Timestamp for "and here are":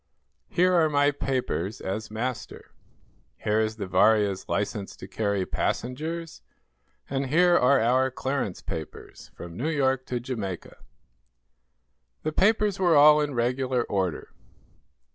7.07-7.79